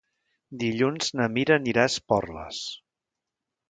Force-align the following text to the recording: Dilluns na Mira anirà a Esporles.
Dilluns 0.63 1.13
na 1.21 1.29
Mira 1.37 1.59
anirà 1.61 1.87
a 1.87 1.93
Esporles. 1.95 2.67